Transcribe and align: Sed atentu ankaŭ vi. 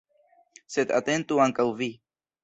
Sed 0.75 0.93
atentu 0.99 1.37
ankaŭ 1.45 1.67
vi. 1.83 1.91